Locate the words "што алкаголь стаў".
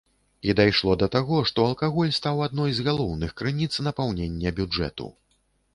1.49-2.41